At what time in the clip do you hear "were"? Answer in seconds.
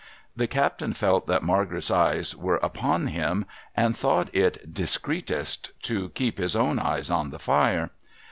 2.35-2.55